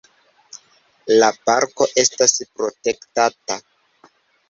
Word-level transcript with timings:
La 1.19 1.29
parko 1.51 1.89
estas 2.07 2.37
protektata. 2.57 3.63